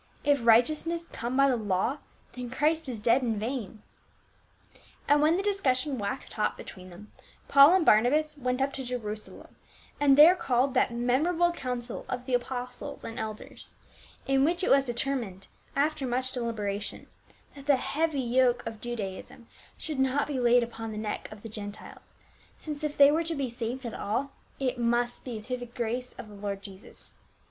[0.23, 1.99] If righteousness come by the law,
[2.33, 3.83] then Chri.st is dead in vain."
[5.07, 7.11] And when the discussion waxed hot between them,
[7.47, 9.57] Paul and Barnabas went up to Jerusalem
[9.99, 13.73] and there called that memorable council of the apostles and elders,
[14.25, 15.45] in which it was determined,
[15.75, 17.05] after much delibera tion,
[17.53, 19.47] that the hea\y yoke of Judaism
[19.77, 22.15] should not be laid upon the neck of the Gentiles,
[22.57, 26.13] since if they were to be saved at all it must be through the grace
[26.13, 26.41] of the FROM JER USALEM TO GA LA TIA.
[26.41, 27.13] 31 1 Lord Jesus.